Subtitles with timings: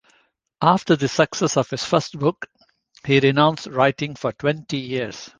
[0.63, 2.47] After the success of his first book,
[3.05, 5.29] he renounced writing for twenty years.